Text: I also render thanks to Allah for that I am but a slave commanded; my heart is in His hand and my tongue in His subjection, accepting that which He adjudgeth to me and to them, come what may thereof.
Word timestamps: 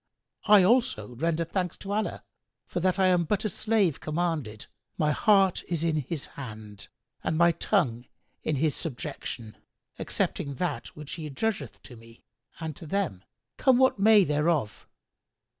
I 0.45 0.63
also 0.63 1.13
render 1.13 1.45
thanks 1.45 1.77
to 1.77 1.91
Allah 1.93 2.23
for 2.65 2.79
that 2.79 2.97
I 2.97 3.05
am 3.05 3.23
but 3.23 3.45
a 3.45 3.49
slave 3.49 3.99
commanded; 3.99 4.65
my 4.97 5.11
heart 5.11 5.61
is 5.67 5.83
in 5.83 5.97
His 5.97 6.25
hand 6.25 6.87
and 7.23 7.37
my 7.37 7.51
tongue 7.51 8.07
in 8.41 8.55
His 8.55 8.75
subjection, 8.75 9.57
accepting 9.99 10.55
that 10.55 10.87
which 10.95 11.11
He 11.11 11.27
adjudgeth 11.29 11.83
to 11.83 11.95
me 11.95 12.23
and 12.59 12.75
to 12.77 12.87
them, 12.87 13.23
come 13.57 13.77
what 13.77 13.99
may 13.99 14.23
thereof. 14.23 14.87